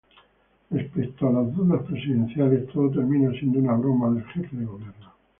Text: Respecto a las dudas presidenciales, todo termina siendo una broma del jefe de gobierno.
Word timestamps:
Respecto 0.71 1.27
a 1.27 1.31
las 1.31 1.53
dudas 1.55 1.83
presidenciales, 1.83 2.67
todo 2.73 2.89
termina 2.89 3.29
siendo 3.37 3.59
una 3.59 3.73
broma 3.75 4.09
del 4.09 4.23
jefe 4.29 4.55
de 4.57 4.65
gobierno. 4.65 5.13